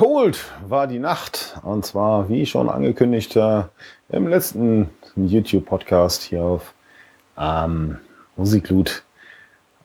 Cold 0.00 0.46
war 0.66 0.86
die 0.86 0.98
Nacht. 0.98 1.60
Und 1.62 1.84
zwar, 1.84 2.30
wie 2.30 2.46
schon 2.46 2.70
angekündigt, 2.70 3.36
äh, 3.36 3.64
im 4.08 4.28
letzten 4.28 4.88
YouTube-Podcast 5.14 6.22
hier 6.22 6.42
auf 6.42 6.72
ähm, 7.36 7.98
Musikloot. 8.34 9.02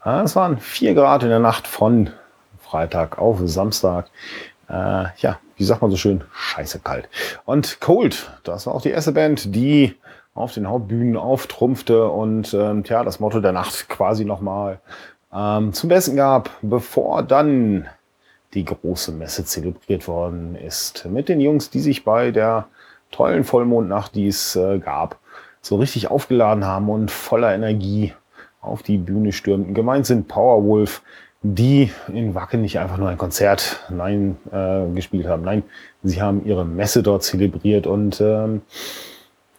Äh, 0.05 0.21
es 0.21 0.37
waren 0.37 0.57
vier 0.57 0.93
Grad 0.93 1.23
in 1.23 1.27
der 1.27 1.39
Nacht 1.39 1.67
von 1.67 2.11
Freitag 2.61 3.17
auf 3.17 3.39
Samstag. 3.43 4.07
Äh, 4.69 5.07
ja, 5.17 5.37
wie 5.57 5.65
sagt 5.65 5.81
man 5.81 5.91
so 5.91 5.97
schön, 5.97 6.23
scheiße 6.31 6.79
kalt. 6.79 7.09
Und 7.43 7.81
Cold, 7.81 8.31
das 8.45 8.67
war 8.67 8.73
auch 8.73 8.81
die 8.81 8.91
erste 8.91 9.11
Band, 9.11 9.53
die 9.53 9.95
auf 10.33 10.53
den 10.53 10.69
Hauptbühnen 10.69 11.17
auftrumpfte 11.17 12.07
und 12.07 12.53
ähm, 12.53 12.85
tja, 12.85 13.03
das 13.03 13.19
Motto 13.19 13.41
der 13.41 13.51
Nacht 13.51 13.89
quasi 13.89 14.23
nochmal 14.23 14.79
ähm, 15.33 15.73
zum 15.73 15.89
Besten 15.89 16.15
gab, 16.15 16.51
bevor 16.61 17.21
dann 17.21 17.89
die 18.55 18.65
große 18.65 19.11
Messe 19.11 19.45
zelebriert 19.45 20.07
worden 20.07 20.55
ist. 20.55 21.05
Mit 21.05 21.29
den 21.29 21.39
Jungs, 21.39 21.69
die 21.69 21.79
sich 21.79 22.03
bei 22.03 22.31
der 22.31 22.67
tollen 23.11 23.43
Vollmondnacht, 23.43 24.15
die 24.15 24.27
es 24.27 24.55
äh, 24.55 24.79
gab, 24.79 25.19
so 25.61 25.75
richtig 25.75 26.09
aufgeladen 26.09 26.65
haben 26.65 26.89
und 26.89 27.11
voller 27.11 27.53
Energie 27.53 28.13
auf 28.61 28.81
die 28.81 28.97
Bühne 28.97 29.31
stürmten. 29.31 29.73
Gemeint 29.73 30.05
sind 30.05 30.27
Powerwolf, 30.27 31.01
die 31.43 31.91
in 32.07 32.33
Wacken 32.33 32.61
nicht 32.61 32.79
einfach 32.79 32.97
nur 32.97 33.09
ein 33.09 33.17
Konzert 33.17 33.85
nein, 33.89 34.37
äh, 34.51 34.87
gespielt 34.95 35.27
haben. 35.27 35.43
Nein, 35.43 35.63
sie 36.03 36.21
haben 36.21 36.43
ihre 36.45 36.65
Messe 36.65 37.03
dort 37.03 37.23
zelebriert 37.23 37.85
und 37.85 38.19
ähm, 38.21 38.61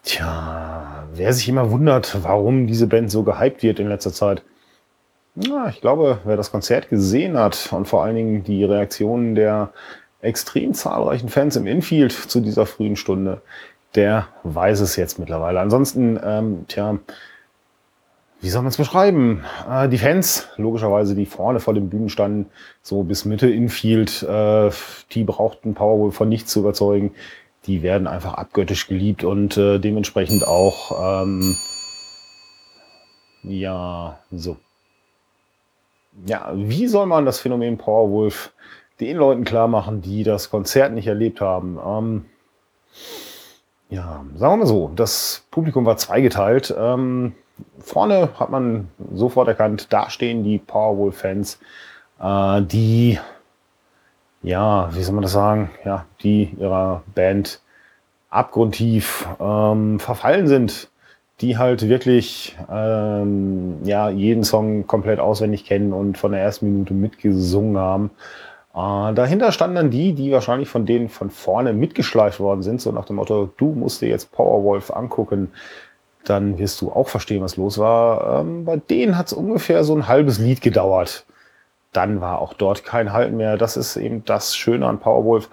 tja, 0.03 1.05
wer 1.13 1.31
sich 1.33 1.47
immer 1.47 1.71
wundert, 1.71 2.17
warum 2.23 2.67
diese 2.67 2.87
Band 2.87 3.09
so 3.09 3.23
gehypt 3.23 3.63
wird 3.63 3.79
in 3.79 3.87
letzter 3.87 4.11
Zeit, 4.11 4.43
ja, 5.39 5.69
ich 5.69 5.81
glaube, 5.81 6.19
wer 6.23 6.37
das 6.37 6.51
Konzert 6.51 6.89
gesehen 6.89 7.37
hat 7.37 7.69
und 7.71 7.87
vor 7.87 8.03
allen 8.03 8.15
Dingen 8.15 8.43
die 8.43 8.63
Reaktionen 8.63 9.35
der 9.35 9.71
extrem 10.21 10.73
zahlreichen 10.73 11.29
Fans 11.29 11.55
im 11.55 11.67
Infield 11.67 12.11
zu 12.11 12.39
dieser 12.39 12.65
frühen 12.65 12.95
Stunde, 12.95 13.41
der 13.95 14.27
weiß 14.43 14.79
es 14.79 14.95
jetzt 14.95 15.19
mittlerweile. 15.19 15.59
Ansonsten, 15.59 16.19
ähm, 16.23 16.65
tja, 16.67 16.97
wie 18.41 18.49
soll 18.49 18.61
man 18.61 18.69
es 18.69 18.77
beschreiben? 18.77 19.43
Äh, 19.69 19.89
die 19.89 19.97
Fans, 19.97 20.47
logischerweise, 20.57 21.15
die 21.15 21.25
vorne 21.25 21.59
vor 21.59 21.73
den 21.73 21.89
Bühnen 21.89 22.09
standen, 22.09 22.49
so 22.81 23.03
bis 23.03 23.25
Mitte 23.25 23.49
Infield, 23.49 24.23
äh, 24.23 24.71
die 25.11 25.23
brauchten 25.23 25.75
Powerwolf 25.75 26.15
von 26.15 26.29
nichts 26.29 26.51
zu 26.51 26.59
überzeugen. 26.61 27.11
Die 27.65 27.83
werden 27.83 28.07
einfach 28.07 28.33
abgöttisch 28.35 28.87
geliebt 28.87 29.23
und 29.23 29.57
äh, 29.57 29.79
dementsprechend 29.79 30.47
auch, 30.47 31.23
ähm, 31.23 31.55
ja, 33.43 34.19
so 34.31 34.57
ja, 36.25 36.51
wie 36.53 36.87
soll 36.87 37.05
man 37.05 37.25
das 37.25 37.39
Phänomen 37.39 37.77
Powerwolf 37.77 38.53
den 38.99 39.17
Leuten 39.17 39.43
klar 39.43 39.67
machen, 39.67 40.01
die 40.01 40.23
das 40.23 40.49
Konzert 40.49 40.93
nicht 40.93 41.07
erlebt 41.07 41.41
haben? 41.41 41.77
Ähm, 41.85 42.25
ja, 43.89 44.25
sagen 44.35 44.53
wir 44.53 44.57
mal 44.57 44.65
so, 44.65 44.91
das 44.95 45.45
Publikum 45.51 45.85
war 45.85 45.97
zweigeteilt. 45.97 46.73
Ähm, 46.77 47.35
vorne 47.79 48.29
hat 48.39 48.49
man 48.49 48.89
sofort 49.13 49.47
erkannt, 49.47 49.87
da 49.93 50.09
stehen 50.09 50.43
die 50.43 50.57
Powerwolf-Fans, 50.57 51.59
äh, 52.19 52.61
die, 52.63 53.19
ja, 54.41 54.93
wie 54.93 55.03
soll 55.03 55.15
man 55.15 55.21
das 55.21 55.31
sagen, 55.31 55.69
ja, 55.85 56.05
die 56.21 56.55
ihrer 56.59 57.03
Band 57.13 57.61
abgrundtief 58.29 59.27
ähm, 59.39 59.99
verfallen 59.99 60.47
sind 60.47 60.89
die 61.41 61.57
halt 61.57 61.87
wirklich 61.87 62.57
ähm, 62.71 63.77
ja, 63.83 64.09
jeden 64.09 64.43
Song 64.43 64.87
komplett 64.87 65.19
auswendig 65.19 65.65
kennen 65.65 65.93
und 65.93 66.17
von 66.17 66.31
der 66.31 66.41
ersten 66.41 66.71
Minute 66.71 66.93
mitgesungen 66.93 67.77
haben. 67.77 68.09
Äh, 68.73 69.13
dahinter 69.13 69.51
standen 69.51 69.75
dann 69.75 69.91
die, 69.91 70.13
die 70.13 70.31
wahrscheinlich 70.31 70.69
von 70.69 70.85
denen 70.85 71.09
von 71.09 71.29
vorne 71.29 71.73
mitgeschleift 71.73 72.39
worden 72.39 72.63
sind, 72.63 72.81
so 72.81 72.91
nach 72.91 73.05
dem 73.05 73.17
Motto, 73.17 73.51
du 73.57 73.71
musst 73.71 74.01
dir 74.01 74.09
jetzt 74.09 74.31
Powerwolf 74.31 74.91
angucken, 74.91 75.51
dann 76.23 76.57
wirst 76.57 76.81
du 76.81 76.91
auch 76.91 77.07
verstehen, 77.07 77.43
was 77.43 77.55
los 77.55 77.77
war. 77.77 78.41
Ähm, 78.41 78.65
bei 78.65 78.77
denen 78.77 79.17
hat 79.17 79.27
es 79.27 79.33
ungefähr 79.33 79.83
so 79.83 79.95
ein 79.95 80.07
halbes 80.07 80.39
Lied 80.39 80.61
gedauert. 80.61 81.25
Dann 81.93 82.19
war 82.19 82.39
auch 82.41 82.53
dort 82.53 82.83
kein 82.83 83.13
Halten 83.13 83.37
mehr. 83.37 83.57
Das 83.57 83.77
ist 83.77 83.95
eben 83.95 84.25
das 84.25 84.55
Schöne 84.55 84.87
an 84.87 84.99
Powerwolf. 84.99 85.49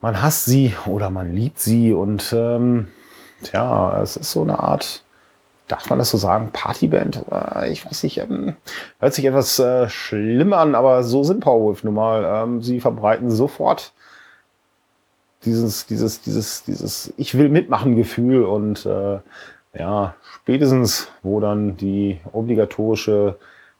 Man 0.00 0.20
hasst 0.20 0.44
sie 0.44 0.74
oder 0.86 1.10
man 1.10 1.32
liebt 1.32 1.58
sie 1.58 1.92
und 1.94 2.34
ähm, 2.36 2.88
Tja, 3.44 4.00
es 4.02 4.16
ist 4.16 4.32
so 4.32 4.42
eine 4.42 4.58
Art, 4.58 5.02
darf 5.68 5.88
man 5.90 5.98
das 5.98 6.10
so 6.10 6.18
sagen, 6.18 6.50
Partyband? 6.52 7.24
Äh, 7.30 7.70
ich 7.70 7.86
weiß 7.86 8.02
nicht, 8.02 8.18
ähm, 8.18 8.56
hört 8.98 9.14
sich 9.14 9.24
etwas 9.24 9.58
äh, 9.58 9.88
schlimm 9.88 10.52
an, 10.52 10.74
aber 10.74 11.04
so 11.04 11.22
sind 11.24 11.40
Powerwolf 11.40 11.84
nun 11.84 11.94
mal. 11.94 12.24
Ähm, 12.24 12.62
sie 12.62 12.80
verbreiten 12.80 13.30
sofort 13.30 13.92
dieses, 15.44 15.86
dieses, 15.86 16.22
dieses, 16.22 16.64
dieses 16.64 17.12
Ich 17.16 17.36
will 17.36 17.48
mitmachen 17.48 17.96
Gefühl 17.96 18.44
und 18.44 18.86
äh, 18.86 19.18
ja, 19.78 20.14
spätestens, 20.36 21.08
wo 21.22 21.40
dann 21.40 21.76
die 21.76 22.20
obligatorische 22.32 23.36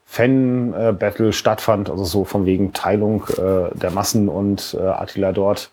Fan-Battle 0.06 1.32
stattfand, 1.32 1.88
also 1.88 2.04
so 2.04 2.24
von 2.24 2.44
wegen 2.46 2.72
Teilung 2.72 3.24
äh, 3.38 3.74
der 3.74 3.90
Massen 3.90 4.28
und 4.28 4.76
äh, 4.78 4.82
Attila 4.82 5.32
dort 5.32 5.70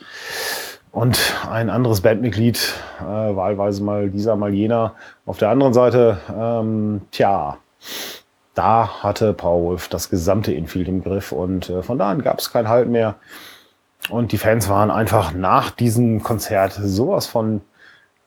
und 0.91 1.35
ein 1.49 1.69
anderes 1.69 2.01
Bandmitglied, 2.01 2.73
äh, 2.99 3.03
wahlweise 3.03 3.83
mal 3.83 4.09
dieser, 4.09 4.35
mal 4.35 4.53
jener. 4.53 4.95
Auf 5.25 5.37
der 5.37 5.49
anderen 5.49 5.73
Seite, 5.73 6.19
ähm, 6.37 7.01
tja, 7.11 7.57
da 8.53 9.01
hatte 9.01 9.33
Powerwolf 9.33 9.87
das 9.87 10.09
gesamte 10.09 10.53
Infield 10.53 10.87
im 10.89 11.03
Griff 11.03 11.31
und 11.31 11.69
äh, 11.69 11.81
von 11.81 11.97
da 11.97 12.09
an 12.09 12.21
gab 12.21 12.39
es 12.39 12.51
kein 12.51 12.67
Halt 12.67 12.89
mehr. 12.89 13.15
Und 14.09 14.31
die 14.31 14.37
Fans 14.37 14.67
waren 14.67 14.91
einfach 14.91 15.33
nach 15.33 15.69
diesem 15.69 16.23
Konzert 16.23 16.73
sowas 16.73 17.27
von 17.27 17.61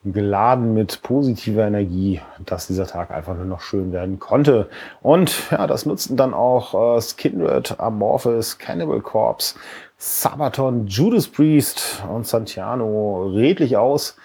geladen 0.04 0.74
mit 0.74 1.02
positiver 1.02 1.66
Energie, 1.66 2.20
dass 2.44 2.66
dieser 2.66 2.86
Tag 2.86 3.10
einfach 3.10 3.34
nur 3.34 3.46
noch 3.46 3.60
schön 3.60 3.92
werden 3.92 4.18
konnte. 4.18 4.68
Und 5.02 5.50
ja, 5.50 5.66
das 5.66 5.86
nutzten 5.86 6.16
dann 6.16 6.34
auch 6.34 6.96
äh, 6.96 7.00
Skindred, 7.00 7.80
Amorphis, 7.80 8.58
Cannibal 8.58 9.00
Corpse, 9.00 9.54
Sabaton, 9.96 10.86
Judas 10.86 11.28
Priest 11.28 12.02
und 12.10 12.26
Santiano 12.26 13.26
redlich 13.28 13.76
aus, 13.76 14.16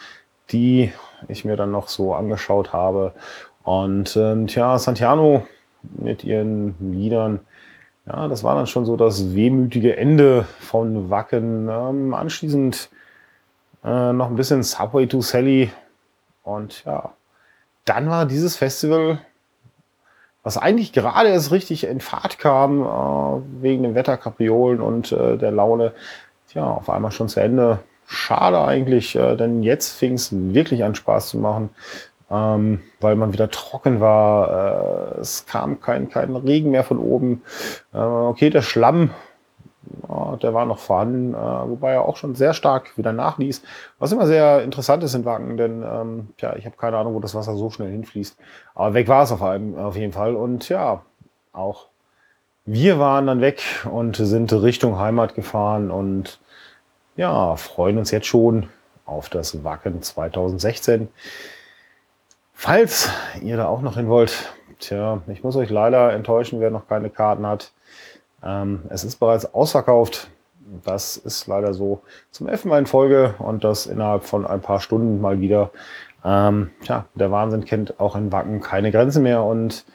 die 0.52 0.92
ich 1.28 1.46
mir 1.46 1.56
dann 1.56 1.72
noch 1.72 1.88
so 1.88 2.14
angeschaut 2.14 2.74
habe. 2.74 3.14
Und 3.64 4.16
ähm, 4.18 4.48
tja, 4.48 4.78
Santiano 4.80 5.48
mit 5.84 6.24
ihren 6.24 6.76
Liedern, 6.94 7.40
ja, 8.06 8.28
das 8.28 8.44
war 8.44 8.56
dann 8.56 8.68
schon 8.68 8.86
so 8.86 8.98
das 8.98 9.36
wehmütige 9.36 9.96
Ende 9.96 10.46
von 10.60 11.10
Wacken. 11.10 11.70
Ähm, 11.70 12.14
anschließend 12.14 12.90
äh, 13.84 14.14
noch 14.14 14.28
ein 14.28 14.36
bisschen 14.36 14.64
Subway 14.64 15.08
to 15.08 15.22
Sally. 15.22 15.72
Und 16.44 16.84
ja, 16.86 17.14
dann 17.86 18.10
war 18.10 18.26
dieses 18.26 18.58
Festival, 18.58 19.20
was 20.50 20.58
eigentlich 20.58 20.94
gerade 20.94 21.30
erst 21.30 21.52
richtig 21.52 21.84
in 21.84 22.00
Fahrt 22.00 22.40
kam, 22.40 22.82
äh, 22.82 23.62
wegen 23.62 23.84
den 23.84 23.94
Wetterkapriolen 23.94 24.82
und 24.82 25.12
äh, 25.12 25.38
der 25.38 25.52
Laune, 25.52 25.94
ja, 26.56 26.66
auf 26.66 26.90
einmal 26.90 27.12
schon 27.12 27.30
zu 27.30 27.40
Ende. 27.40 27.78
Schade 28.08 28.60
eigentlich, 28.60 29.16
äh, 29.16 29.36
denn 29.36 29.62
jetzt 29.62 29.96
fing 29.96 30.14
es 30.14 30.30
wirklich 30.32 30.84
an 30.84 30.96
Spaß 30.96 31.30
zu 31.30 31.38
machen, 31.38 31.70
ähm, 32.32 32.82
weil 33.00 33.16
man 33.16 33.32
wieder 33.32 33.52
trocken 33.52 34.00
war. 34.00 35.18
Äh, 35.18 35.20
es 35.20 35.46
kam 35.46 35.82
kein, 35.82 36.10
kein 36.10 36.36
Regen 36.36 36.72
mehr 36.72 36.84
von 36.84 36.98
oben. 36.98 37.44
Äh, 37.94 38.00
okay, 38.00 38.50
der 38.50 38.64
Schlamm 38.64 39.12
ja, 40.08 40.36
der 40.38 40.54
war 40.54 40.66
noch 40.66 40.80
vorhanden, 40.80 41.34
äh, 41.34 41.38
wobei 41.38 41.94
er 41.94 42.06
auch 42.06 42.18
schon 42.18 42.36
sehr 42.36 42.54
stark 42.54 42.98
wieder 42.98 43.14
nachließ. 43.14 43.62
Was 43.98 44.12
immer 44.12 44.28
sehr 44.28 44.64
interessant 44.64 45.04
ist 45.04 45.14
in 45.14 45.26
Wacken, 45.26 45.58
denn 45.58 45.84
ähm, 45.84 46.30
ja, 46.40 46.56
ich 46.56 46.66
habe 46.66 46.76
keine 46.78 46.98
Ahnung, 46.98 47.14
wo 47.14 47.20
das 47.20 47.36
Wasser 47.36 47.56
so 47.56 47.70
schnell 47.70 47.92
hinfließt. 47.92 48.38
Aber 48.76 48.94
weg 48.94 49.08
war 49.08 49.24
es 49.24 49.32
auf, 49.32 49.42
auf 49.42 49.96
jeden 49.96 50.14
Fall. 50.14 50.36
Und 50.36 50.70
ja, 50.70 51.02
auch 51.54 51.88
wir 52.66 53.00
waren 53.00 53.28
dann 53.28 53.42
weg 53.42 53.64
und 53.90 54.18
sind 54.18 54.54
Richtung 54.54 55.00
Heimat 55.00 55.34
gefahren 55.34 55.90
und 55.90 56.40
ja, 57.16 57.56
freuen 57.56 57.98
uns 57.98 58.12
jetzt 58.12 58.28
schon 58.28 58.70
auf 59.06 59.30
das 59.30 59.64
Wacken 59.64 60.02
2016. 60.02 61.08
Falls 62.54 63.10
ihr 63.42 63.58
da 63.58 63.68
auch 63.68 63.82
noch 63.82 63.96
hin 63.96 64.08
wollt, 64.08 64.54
tja, 64.80 65.22
ich 65.28 65.44
muss 65.44 65.56
euch 65.56 65.70
leider 65.70 66.14
enttäuschen, 66.14 66.60
wer 66.60 66.70
noch 66.70 66.88
keine 66.88 67.10
Karten 67.10 67.48
hat. 67.48 67.72
Ähm, 68.44 68.82
es 68.90 69.04
ist 69.04 69.20
bereits 69.20 69.54
ausverkauft. 69.54 70.30
Das 70.86 71.18
ist 71.18 71.48
leider 71.48 71.74
so 71.74 72.02
zum 72.32 72.48
elften 72.48 72.70
Mal 72.70 72.80
in 72.80 72.86
Folge 72.86 73.34
und 73.40 73.64
das 73.64 73.88
innerhalb 73.88 74.24
von 74.24 74.46
ein 74.46 74.62
paar 74.62 74.80
Stunden 74.80 75.20
mal 75.20 75.42
wieder. 75.42 75.72
Ähm, 76.24 76.72
tja, 76.84 77.06
der 77.16 77.32
Wahnsinn 77.32 77.66
kennt 77.66 78.00
auch 78.00 78.16
in 78.16 78.32
Wacken 78.32 78.62
keine 78.62 78.92
Grenzen 78.92 79.24
mehr 79.24 79.44
und 79.44 79.86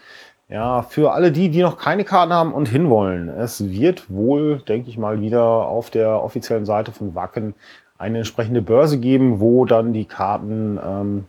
ja, 0.48 0.82
für 0.82 1.12
alle 1.12 1.32
die, 1.32 1.48
die 1.48 1.62
noch 1.62 1.78
keine 1.78 2.04
Karten 2.04 2.32
haben 2.32 2.52
und 2.52 2.68
hinwollen, 2.68 3.28
es 3.28 3.70
wird 3.70 4.10
wohl, 4.10 4.58
denke 4.58 4.90
ich 4.90 4.98
mal, 4.98 5.20
wieder 5.20 5.42
auf 5.42 5.90
der 5.90 6.22
offiziellen 6.22 6.66
Seite 6.66 6.92
von 6.92 7.14
Wacken 7.14 7.54
eine 7.98 8.18
entsprechende 8.18 8.60
Börse 8.60 8.98
geben, 8.98 9.40
wo 9.40 9.64
dann 9.64 9.92
die 9.92 10.04
Karten 10.04 10.78
ähm, 10.84 11.24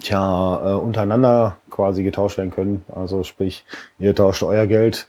tja, 0.00 0.72
äh, 0.72 0.74
untereinander 0.74 1.58
quasi 1.70 2.02
getauscht 2.02 2.38
werden 2.38 2.50
können. 2.50 2.84
Also 2.92 3.22
sprich, 3.22 3.64
ihr 3.98 4.14
tauscht 4.14 4.42
euer 4.42 4.66
Geld 4.66 5.06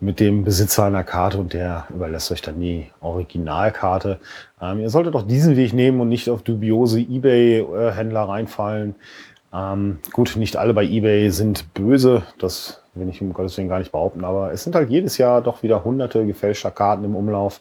mit 0.00 0.20
dem 0.20 0.44
Besitzer 0.44 0.84
einer 0.84 1.04
Karte 1.04 1.38
und 1.38 1.52
der 1.52 1.86
überlässt 1.94 2.30
euch 2.30 2.42
dann 2.42 2.60
die 2.60 2.90
Originalkarte. 3.00 4.18
Ähm, 4.60 4.80
ihr 4.80 4.90
solltet 4.90 5.14
doch 5.14 5.26
diesen 5.26 5.56
Weg 5.56 5.72
nehmen 5.72 6.00
und 6.00 6.08
nicht 6.08 6.28
auf 6.28 6.42
dubiose 6.42 7.00
Ebay-Händler 7.00 8.22
reinfallen. 8.22 8.96
Ähm, 9.52 9.98
gut, 10.12 10.34
nicht 10.36 10.56
alle 10.56 10.74
bei 10.74 10.84
Ebay 10.84 11.30
sind 11.30 11.72
böse, 11.74 12.22
das 12.38 12.82
will 12.94 13.08
ich 13.08 13.20
um 13.22 13.32
Gottes 13.32 13.56
Willen 13.56 13.68
gar 13.68 13.78
nicht 13.78 13.92
behaupten, 13.92 14.24
aber 14.24 14.52
es 14.52 14.64
sind 14.64 14.74
halt 14.74 14.90
jedes 14.90 15.18
Jahr 15.18 15.42
doch 15.42 15.62
wieder 15.62 15.84
hunderte 15.84 16.26
gefälschter 16.26 16.70
Karten 16.70 17.04
im 17.04 17.14
Umlauf, 17.16 17.60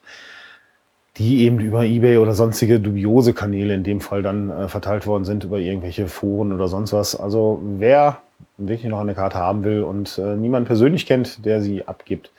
die 1.17 1.43
eben 1.43 1.59
über 1.59 1.85
Ebay 1.85 2.17
oder 2.17 2.33
sonstige 2.33 2.79
dubiose 2.79 3.33
Kanäle 3.33 3.75
in 3.75 3.83
dem 3.83 4.01
Fall 4.01 4.23
dann 4.23 4.49
äh, 4.49 4.67
verteilt 4.67 5.05
worden 5.05 5.25
sind, 5.25 5.43
über 5.43 5.59
irgendwelche 5.59 6.07
Foren 6.07 6.51
oder 6.51 6.67
sonst 6.67 6.93
was. 6.93 7.15
Also 7.15 7.61
wer 7.77 8.17
wirklich 8.57 8.89
noch 8.89 8.99
eine 8.99 9.15
Karte 9.15 9.37
haben 9.37 9.63
will 9.63 9.83
und 9.83 10.17
äh, 10.17 10.35
niemand 10.35 10.67
persönlich 10.67 11.05
kennt, 11.05 11.45
der 11.45 11.61
sie 11.61 11.87
abgibt, 11.87 12.31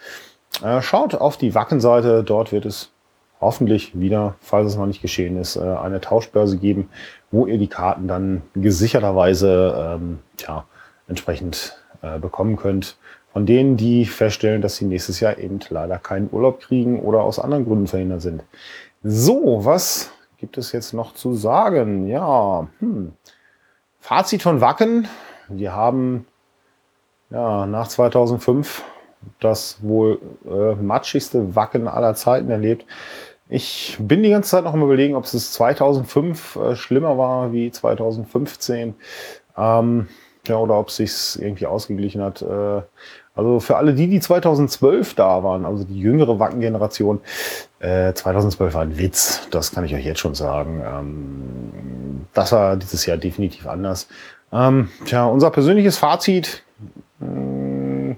äh, 0.63 0.81
schaut 0.83 1.15
auf 1.15 1.37
die 1.37 1.55
Wacken-Seite. 1.55 2.25
Dort 2.25 2.53
wird 2.53 2.67
es 2.67 2.91
hoffentlich 3.41 3.99
wieder, 3.99 4.37
falls 4.41 4.69
es 4.69 4.77
noch 4.77 4.87
nicht 4.87 5.03
geschehen 5.03 5.37
ist, 5.37 5.57
äh, 5.57 5.61
eine 5.61 6.01
Tauschbörse 6.01 6.59
geben, 6.59 6.89
wo 7.31 7.47
ihr 7.47 7.59
die 7.59 7.69
Karten 7.69 8.09
dann 8.09 8.43
gesicherterweise 8.55 9.97
ähm, 10.01 10.19
ja, 10.39 10.65
entsprechend 11.09 11.77
äh, 12.03 12.19
bekommen 12.19 12.57
könnt. 12.57 12.97
Von 13.33 13.47
denen, 13.47 13.77
die 13.77 14.05
feststellen, 14.07 14.63
dass 14.63 14.77
sie 14.77 14.85
nächstes 14.85 15.19
Jahr 15.19 15.39
eben 15.39 15.59
leider 15.69 15.99
keinen 15.99 16.29
Urlaub 16.31 16.61
kriegen 16.61 17.01
oder 17.01 17.23
aus 17.23 17.41
anderen 17.41 17.65
Gründen 17.65 17.89
verhindert 17.89 18.23
sind. 18.23 18.45
So, 19.03 19.65
was 19.65 20.13
gibt 20.39 20.57
es 20.57 20.71
jetzt 20.73 20.95
noch 20.95 21.15
zu 21.15 21.35
sagen? 21.35 22.07
Ja, 22.07 22.69
hm. 22.79 23.13
Fazit 23.99 24.43
von 24.43 24.61
Wacken. 24.61 25.09
Wir 25.49 25.73
haben 25.73 26.27
ja, 27.31 27.67
nach 27.67 27.89
2005 27.89 28.83
das 29.41 29.79
wohl 29.83 30.21
äh, 30.45 30.75
matschigste 30.75 31.55
Wacken 31.57 31.89
aller 31.89 32.15
Zeiten 32.15 32.51
erlebt. 32.51 32.87
Ich 33.49 33.97
bin 34.01 34.23
die 34.23 34.31
ganze 34.31 34.51
Zeit 34.51 34.65
noch 34.65 34.75
am 34.75 34.83
überlegen, 34.83 35.17
ob 35.17 35.25
es 35.25 35.53
2005 35.53 36.57
äh, 36.57 36.77
schlimmer 36.77 37.19
war 37.19 37.53
wie 37.53 37.71
2015. 37.71 38.95
Ähm, 39.57 40.09
ja, 40.47 40.57
oder 40.57 40.79
ob 40.79 40.89
es 40.89 40.97
sich 40.97 41.43
irgendwie 41.43 41.67
ausgeglichen 41.67 42.23
hat. 42.23 42.43
Äh, 42.43 42.83
also 43.35 43.61
für 43.61 43.77
alle 43.77 43.95
die, 43.95 44.09
die 44.09 44.21
2012 44.21 45.15
da 45.15 45.43
waren, 45.43 45.65
also 45.65 45.85
die 45.85 45.99
jüngere 45.99 46.39
Wacken-Generation, 46.39 47.21
äh, 47.81 48.13
2012 48.13 48.75
war 48.75 48.83
ein 48.83 48.99
Witz, 48.99 49.49
das 49.51 49.73
kann 49.73 49.85
ich 49.85 49.95
euch 49.95 50.05
jetzt 50.05 50.21
schon 50.21 50.35
sagen. 50.35 50.83
Ähm, 50.87 52.27
das 52.33 52.53
war 52.53 52.77
dieses 52.77 53.07
Jahr 53.07 53.17
definitiv 53.17 53.67
anders. 53.67 54.09
Ähm, 54.55 54.89
tja, 55.05 55.27
unser 55.27 55.51
persönliches 55.51 55.99
Fazit, 55.99 56.63
mh, 57.19 57.27
hm, 57.27 58.17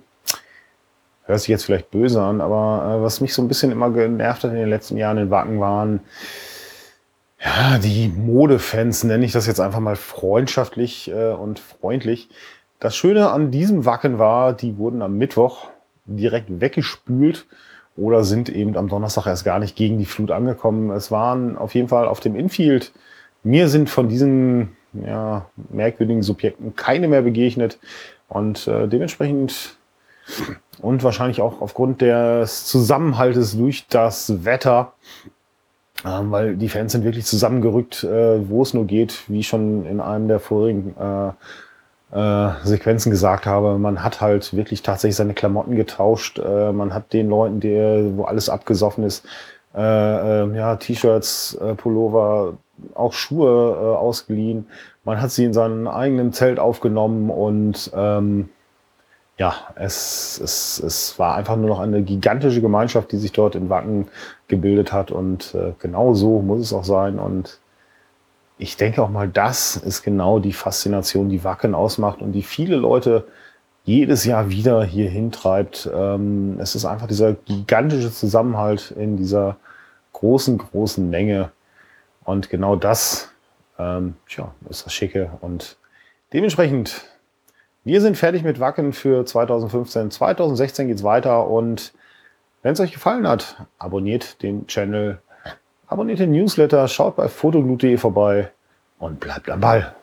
hört 1.25 1.41
sich 1.41 1.49
jetzt 1.49 1.65
vielleicht 1.65 1.91
böse 1.91 2.23
an, 2.23 2.43
aber 2.43 2.99
äh, 2.99 3.03
was 3.03 3.23
mich 3.23 3.33
so 3.33 3.41
ein 3.41 3.49
bisschen 3.49 3.73
immer 3.73 3.91
genervt 3.91 4.45
hat 4.45 4.51
in 4.51 4.59
den 4.59 4.69
letzten 4.69 4.99
Jahren 4.99 5.17
in 5.17 5.31
Wacken 5.31 5.61
waren, 5.61 6.01
ja, 7.43 7.79
die 7.79 8.09
Modefans, 8.09 9.05
nenne 9.05 9.25
ich 9.25 9.33
das 9.33 9.47
jetzt 9.47 9.61
einfach 9.61 9.81
mal 9.81 9.97
freundschaftlich 9.97 11.11
äh, 11.11 11.33
und 11.33 11.59
freundlich. 11.59 12.29
Das 12.81 12.95
Schöne 12.97 13.31
an 13.31 13.51
diesem 13.51 13.87
Wacken 13.87 14.19
war, 14.19 14.53
die 14.53 14.77
wurden 14.77 15.01
am 15.01 15.17
Mittwoch 15.17 15.69
direkt 16.05 16.61
weggespült 16.61 17.47
oder 17.97 18.25
sind 18.25 18.49
eben 18.51 18.77
am 18.77 18.89
Donnerstag 18.89 19.27
erst 19.27 19.45
gar 19.45 19.59
nicht 19.59 19.77
gegen 19.77 19.99
die 19.99 20.05
Flut 20.05 20.31
angekommen. 20.31 20.91
Es 20.91 21.11
waren 21.11 21.57
auf 21.57 21.75
jeden 21.75 21.89
Fall 21.89 22.07
auf 22.07 22.21
dem 22.21 22.37
Infield. 22.37 22.93
Mir 23.43 23.69
sind 23.69 23.89
von 23.89 24.09
diesen 24.09 24.77
ja, 25.05 25.47
merkwürdigen 25.71 26.23
Subjekten 26.23 26.77
keine 26.77 27.09
mehr 27.09 27.23
begegnet 27.23 27.79
und 28.29 28.67
äh, 28.67 28.89
dementsprechend 28.89 29.77
und 30.81 31.03
wahrscheinlich 31.03 31.41
auch 31.41 31.61
aufgrund 31.61 32.01
des 32.01 32.67
Zusammenhaltes 32.67 33.57
durch 33.57 33.87
das 33.89 34.45
Wetter 34.45 34.93
ähm, 36.05 36.31
weil 36.31 36.57
die 36.57 36.69
Fans 36.69 36.93
sind 36.93 37.05
wirklich 37.05 37.25
zusammengerückt, 37.25 38.05
äh, 38.05 38.49
wo 38.49 38.63
es 38.63 38.75
nur 38.75 38.87
geht, 38.87 39.25
wie 39.29 39.43
schon 39.43 39.87
in 39.87 40.01
einem 40.01 40.29
der 40.29 40.41
vorigen 40.41 40.95
äh, 40.99 41.29
äh, 42.13 42.53
Sequenzen 42.65 43.11
gesagt 43.11 43.47
habe. 43.47 43.79
Man 43.79 44.03
hat 44.03 44.21
halt 44.21 44.55
wirklich 44.55 44.83
tatsächlich 44.83 45.17
seine 45.17 45.35
Klamotten 45.35 45.75
getauscht. 45.75 46.39
Äh, 46.39 46.73
man 46.73 46.93
hat 46.93 47.13
den 47.13 47.29
Leuten, 47.29 47.61
der, 47.61 48.17
wo 48.17 48.25
alles 48.25 48.49
abgesoffen 48.49 49.05
ist, 49.05 49.25
äh, 49.75 49.81
äh, 49.81 50.57
ja, 50.57 50.77
T-Shirts, 50.77 51.55
äh, 51.61 51.75
Pullover, 51.75 52.55
auch 52.95 53.13
Schuhe 53.13 53.73
äh, 53.73 53.97
ausgeliehen. 53.97 54.67
Man 55.05 55.21
hat 55.21 55.31
sie 55.31 55.45
in 55.45 55.53
seinem 55.53 55.87
eigenen 55.89 56.33
Zelt 56.33 56.59
aufgenommen 56.59 57.31
und 57.31 57.91
ähm, 57.95 58.49
ja, 59.39 59.55
es, 59.75 60.41
es, 60.43 60.79
es 60.79 61.19
war 61.19 61.35
einfach 61.35 61.57
nur 61.57 61.69
noch 61.69 61.81
eine 61.81 62.03
gigantische 62.03 62.63
Gemeinschaft, 62.63 63.13
die 63.13 63.19
sich 63.19 63.33
dort 63.33 63.55
in 63.55 63.69
Wacken 63.69 64.09
gebildet 64.49 64.93
hat. 64.93 65.11
Und 65.11 65.55
äh, 65.55 65.73
genau 65.79 66.15
so 66.15 66.41
muss 66.41 66.61
es 66.61 66.73
auch 66.73 66.85
sein. 66.85 67.19
Und 67.19 67.61
ich 68.57 68.77
denke 68.79 69.03
auch 69.03 69.11
mal, 69.11 69.29
das 69.29 69.77
ist 69.77 70.03
genau 70.03 70.39
die 70.39 70.55
Faszination, 70.55 71.29
die 71.29 71.45
Wacken 71.45 71.75
ausmacht 71.75 72.23
und 72.23 72.33
die 72.33 72.43
viele 72.43 72.77
Leute 72.77 73.27
jedes 73.85 74.25
Jahr 74.25 74.49
wieder 74.51 74.83
hier 74.85 75.11
hintreibt. 75.11 75.89
Ähm, 75.95 76.59
es 76.59 76.75
ist 76.75 76.87
einfach 76.87 77.07
dieser 77.07 77.35
gigantische 77.35 78.11
Zusammenhalt 78.11 78.91
in 78.93 79.19
dieser 79.19 79.59
großen, 80.15 80.57
großen 80.57 81.09
Menge. 81.11 81.51
Und 82.27 82.51
genau 82.51 82.77
das 82.77 83.31
ähm, 83.79 84.17
tja, 84.29 84.53
ist 84.69 84.85
das 84.85 84.93
Schicke. 84.93 85.31
Und 85.41 85.79
dementsprechend 86.35 87.07
wir 87.87 88.01
sind 88.01 88.17
fertig 88.17 88.43
mit 88.43 88.59
Wacken 88.59 88.93
für 88.93 89.25
2015. 89.25 90.11
2016 90.11 90.89
geht's 90.89 91.05
weiter 91.05 91.47
und 91.47 91.93
wenn 92.65 92.73
es 92.73 92.81
euch 92.81 92.91
gefallen 92.91 93.29
hat, 93.29 93.65
abonniert 93.79 94.43
den 94.43 94.67
Channel, 94.67 95.23
abonniert 95.87 96.19
den 96.19 96.33
Newsletter, 96.33 96.89
schaut 96.89 97.15
bei 97.15 97.29
fotoglut.de 97.29 97.97
vorbei 97.97 98.51
und 98.99 99.21
bleibt 99.21 99.49
am 99.49 99.61
Ball. 99.61 99.95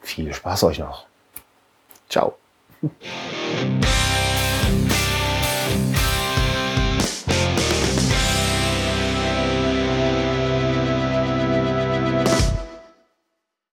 Viel 0.00 0.32
Spaß 0.32 0.64
euch 0.64 0.78
noch. 0.78 1.04
Ciao. 2.08 2.38